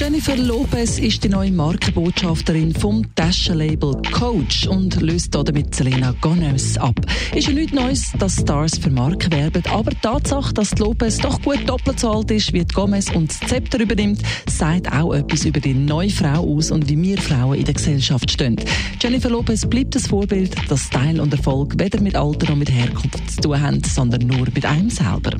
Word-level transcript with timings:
Jennifer 0.00 0.34
Lopez 0.34 0.98
ist 0.98 1.22
die 1.24 1.28
neue 1.28 1.52
Markenbotschafterin 1.52 2.74
vom 2.74 3.14
Taschenlabel 3.16 4.00
Coach 4.10 4.66
und 4.66 4.98
löst 5.02 5.34
damit 5.34 5.74
Selena 5.74 6.14
Gomez 6.22 6.78
ab. 6.78 6.94
Ist 7.34 7.48
ja 7.48 7.52
nichts 7.52 7.74
Neues, 7.74 8.10
dass 8.18 8.40
Stars 8.40 8.78
für 8.78 8.88
Marken 8.88 9.30
werben, 9.30 9.62
aber 9.70 9.90
die 9.90 9.98
Tatsache, 10.00 10.54
dass 10.54 10.70
die 10.70 10.80
Lopez 10.80 11.18
doch 11.18 11.42
gut 11.42 11.68
doppelt 11.68 12.00
so 12.00 12.12
alt 12.12 12.30
ist, 12.30 12.50
wie 12.54 12.64
die 12.64 12.74
Gomez 12.74 13.10
und 13.14 13.28
das 13.28 13.40
Zepter 13.40 13.78
übernimmt, 13.78 14.22
sagt 14.48 14.90
auch 14.90 15.12
etwas 15.12 15.44
über 15.44 15.60
die 15.60 15.74
neue 15.74 16.08
Frau 16.08 16.56
aus 16.56 16.70
und 16.70 16.88
wie 16.88 17.00
wir 17.02 17.18
Frauen 17.18 17.58
in 17.58 17.66
der 17.66 17.74
Gesellschaft 17.74 18.30
stehen. 18.30 18.56
Jennifer 19.02 19.28
Lopez 19.28 19.68
bleibt 19.68 19.94
das 19.96 20.06
Vorbild, 20.06 20.56
dass 20.70 20.86
Style 20.86 21.20
und 21.20 21.34
Erfolg 21.34 21.78
weder 21.78 22.00
mit 22.00 22.16
Alter 22.16 22.48
noch 22.48 22.56
mit 22.56 22.70
Herkunft 22.70 23.32
zu 23.32 23.42
tun 23.42 23.60
haben, 23.60 23.84
sondern 23.84 24.26
nur 24.26 24.46
mit 24.54 24.64
einem 24.64 24.88
selber. 24.88 25.32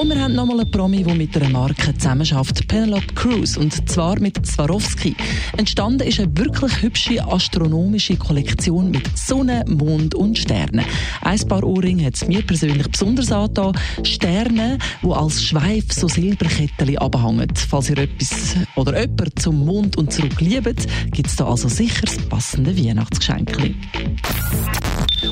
Und 0.00 0.08
wir 0.08 0.18
haben 0.18 0.34
nochmal 0.34 0.60
einen 0.60 0.70
Promi, 0.70 1.04
der 1.04 1.14
mit 1.14 1.36
einer 1.36 1.50
Marke 1.50 1.92
zusammenarbeitet, 1.94 2.66
Penelope 2.68 3.12
Cruz, 3.14 3.58
und 3.58 3.86
zwar 3.86 4.18
mit 4.18 4.46
Swarovski. 4.46 5.14
Entstanden 5.58 6.08
ist 6.08 6.18
eine 6.18 6.34
wirklich 6.38 6.80
hübsche 6.80 7.22
astronomische 7.22 8.16
Kollektion 8.16 8.90
mit 8.90 9.06
Sonne, 9.14 9.62
Mond 9.68 10.14
und 10.14 10.38
Sternen. 10.38 10.86
Ein 11.20 11.38
paar 11.40 11.62
Ohrringe 11.64 12.06
hat 12.06 12.14
es 12.14 12.26
mir 12.26 12.40
persönlich 12.40 12.88
besonders 12.90 13.30
angetan. 13.30 13.76
Sterne, 14.02 14.78
die 15.02 15.12
als 15.12 15.42
Schweif 15.42 15.92
so 15.92 16.08
Silberkettchen 16.08 16.96
abhängen. 16.96 17.52
Falls 17.54 17.90
ihr 17.90 17.98
etwas 17.98 18.56
oder 18.76 18.98
jemand 18.98 19.38
zum 19.38 19.66
Mond 19.66 19.98
und 19.98 20.10
zurück 20.14 20.40
liebt, 20.40 20.86
gibt 21.10 21.26
es 21.26 21.36
da 21.36 21.44
also 21.44 21.68
sicher 21.68 22.06
das 22.06 22.16
passende 22.16 22.74
Weihnachtsgeschenk. 22.74 23.54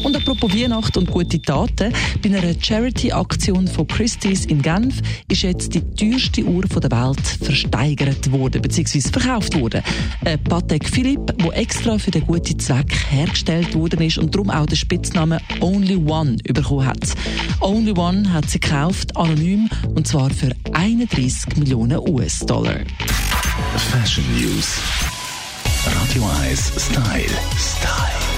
Und 0.03 0.17
apropos 0.17 0.53
Weihnacht 0.55 0.97
und 0.97 1.11
gute 1.11 1.41
Taten, 1.41 1.93
bei 2.23 2.29
einer 2.29 2.55
Charity-Aktion 2.61 3.69
von 3.69 3.87
Christie's 3.87 4.45
in 4.45 4.63
Genf 4.63 5.01
ist 5.29 5.43
jetzt 5.43 5.75
die 5.75 5.81
teuerste 5.81 6.45
Uhr 6.45 6.63
der 6.63 6.91
Welt 6.91 7.27
versteigert 7.43 8.31
worden, 8.31 8.63
bzw. 8.63 9.01
verkauft 9.01 9.59
worden. 9.59 9.83
Ein 10.25 10.43
Patek 10.45 10.89
Philippe, 10.89 11.35
wo 11.43 11.51
extra 11.53 11.99
für 11.99 12.11
den 12.11 12.27
guten 12.27 12.59
Zweck 12.59 12.95
hergestellt 13.11 13.75
worden 13.75 14.01
ist 14.03 14.19
und 14.19 14.35
darum 14.35 14.51
auch 14.51 14.67
den 14.67 14.77
Spitznamen 14.77 15.41
Only 15.61 15.97
One 15.97 16.37
bekommen 16.45 16.87
hat. 16.87 17.15
Only 17.61 17.93
One 17.93 18.33
hat 18.33 18.49
sie 18.49 18.61
gekauft, 18.61 19.17
anonym, 19.17 19.69
und 19.95 20.07
zwar 20.07 20.31
für 20.31 20.53
31 20.73 21.57
Millionen 21.57 21.99
US-Dollar. 21.99 22.81
Fashion 23.91 24.25
News. 24.37 24.79
Radio 25.87 26.29
1 26.43 26.73
Style. 26.77 27.39
Style. 27.57 28.38